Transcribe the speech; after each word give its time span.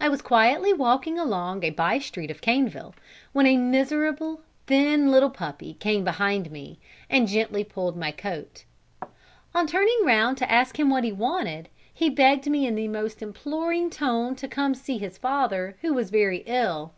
I 0.00 0.08
was 0.08 0.22
quietly 0.22 0.72
walking 0.72 1.18
along 1.18 1.64
a 1.64 1.70
bye 1.70 1.98
street 1.98 2.30
of 2.30 2.40
Caneville, 2.40 2.94
when 3.32 3.44
a 3.44 3.56
miserable, 3.56 4.42
thin, 4.68 5.10
little 5.10 5.30
puppy 5.30 5.74
came 5.80 6.04
behind 6.04 6.52
me, 6.52 6.78
and 7.10 7.26
gently 7.26 7.64
pulled 7.64 7.96
my 7.96 8.12
coat. 8.12 8.62
On 9.56 9.66
turning 9.66 9.98
round 10.04 10.38
to 10.38 10.48
ask 10.48 10.78
him 10.78 10.90
what 10.90 11.02
he 11.02 11.10
wanted, 11.10 11.68
he 11.92 12.08
begged 12.08 12.46
me 12.48 12.68
in 12.68 12.76
the 12.76 12.86
most 12.86 13.20
imploring 13.20 13.90
tone 13.90 14.36
to 14.36 14.46
come 14.46 14.66
and 14.66 14.78
see 14.78 14.96
his 14.96 15.18
father, 15.18 15.76
who 15.80 15.92
was 15.92 16.10
very 16.10 16.44
ill. 16.46 16.92